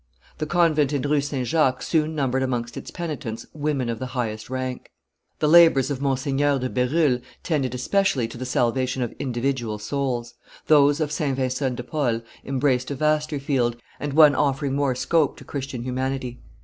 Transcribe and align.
The 0.39 0.47
convent 0.47 0.93
in 0.93 1.03
Rue 1.03 1.21
St. 1.21 1.47
Jacques 1.47 1.83
soon 1.83 2.15
numbered 2.15 2.41
amongst 2.41 2.75
its 2.75 2.89
penitents 2.89 3.45
women 3.53 3.87
of 3.87 3.99
the 3.99 4.07
highest 4.17 4.49
rank. 4.49 4.89
The 5.37 5.47
labors 5.47 5.91
of 5.91 5.99
Mgr. 5.99 6.59
de 6.59 6.69
Berulle 6.71 7.21
tended 7.43 7.75
especially 7.75 8.27
to 8.29 8.37
the 8.39 8.43
salvation 8.47 9.03
of 9.03 9.13
individual 9.19 9.77
souls; 9.77 10.33
those 10.65 10.99
of 11.01 11.11
St. 11.11 11.35
Vincent 11.35 11.75
de 11.75 11.83
Paul 11.83 12.21
embraced 12.43 12.89
a 12.89 12.95
vaster 12.95 13.39
field, 13.39 13.77
and 13.99 14.13
one 14.13 14.33
offering 14.33 14.73
more 14.73 14.95
scope 14.95 15.37
to 15.37 15.43
Christian 15.45 15.83
humanity. 15.83 16.41